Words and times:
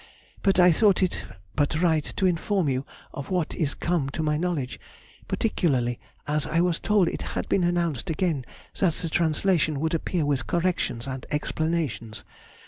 But 0.41 0.59
I 0.59 0.71
thought 0.71 1.03
it 1.03 1.25
but 1.55 1.79
right 1.79 2.03
to 2.15 2.25
inform 2.25 2.67
you 2.67 2.87
of 3.13 3.29
what 3.29 3.53
is 3.53 3.75
come 3.75 4.09
to 4.09 4.23
my 4.23 4.35
knowledge, 4.35 4.79
particularly 5.27 5.99
as 6.25 6.47
I 6.47 6.59
was 6.59 6.79
told 6.79 7.07
it 7.07 7.21
had 7.37 7.47
been 7.47 7.63
announced 7.63 8.09
again 8.09 8.43
that 8.79 8.93
the 8.95 9.09
translation 9.09 9.79
would 9.79 9.93
appear 9.93 10.25
with 10.25 10.47
corrections 10.47 11.05
and 11.05 11.23
explanations. 11.29 12.23